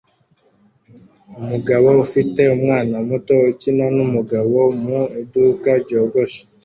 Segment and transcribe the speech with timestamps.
[1.39, 6.41] umugabo ufite umwana muto ukina numugabo mu iduka ryogosha